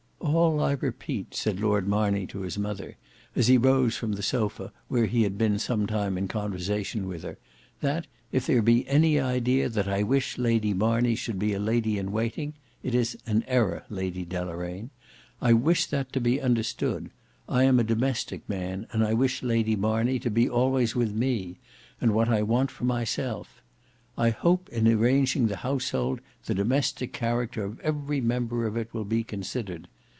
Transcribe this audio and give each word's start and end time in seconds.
"All 0.23 0.61
I 0.61 0.73
repeat," 0.73 1.35
said 1.35 1.59
Lord 1.59 1.87
Marney 1.87 2.25
to 2.27 2.41
his 2.41 2.57
mother, 2.57 2.95
as 3.35 3.47
he 3.47 3.57
rose 3.57 3.97
from 3.97 4.13
the 4.13 4.23
sofa 4.23 4.71
where 4.87 5.05
he 5.07 5.23
had 5.23 5.37
been 5.37 5.59
some 5.59 5.85
time 5.87 6.17
in 6.17 6.27
conversation 6.29 7.07
with 7.07 7.23
her, 7.23 7.37
"that 7.81 8.07
if 8.31 8.45
there 8.47 8.61
be 8.61 8.87
any 8.87 9.19
idea 9.19 9.67
that 9.67 9.89
I 9.89 10.03
wish 10.03 10.37
Lady 10.37 10.73
Marney 10.73 11.15
should 11.15 11.37
be 11.37 11.53
a 11.53 11.59
lady 11.59 11.97
in 11.97 12.11
waiting, 12.11 12.53
it 12.81 12.95
is 12.95 13.17
an 13.25 13.43
error, 13.45 13.83
Lady 13.89 14.23
Deloraine. 14.23 14.89
I 15.41 15.51
wish 15.53 15.87
that 15.87 16.13
to 16.13 16.21
be 16.21 16.39
understood. 16.39 17.09
I 17.49 17.63
am 17.63 17.79
a 17.79 17.83
domestic 17.83 18.47
man, 18.47 18.87
and 18.93 19.03
I 19.05 19.13
wish 19.13 19.43
Lady 19.43 19.75
Marney 19.75 20.17
to 20.19 20.29
be 20.29 20.47
always 20.49 20.95
with 20.95 21.13
me; 21.13 21.57
and 21.99 22.13
what 22.13 22.29
I 22.29 22.35
want 22.41 22.41
I 22.41 22.43
want 22.43 22.71
for 22.71 22.85
myself. 22.85 23.61
I 24.17 24.29
hope 24.29 24.69
in 24.69 24.87
arranging 24.87 25.47
the 25.47 25.57
household 25.57 26.21
the 26.45 26.55
domestic 26.55 27.11
character 27.11 27.63
of 27.65 27.79
every 27.81 28.21
member 28.21 28.65
of 28.65 28.77
it 28.77 28.93
will 28.93 29.05
be 29.05 29.23
considered. 29.23 29.87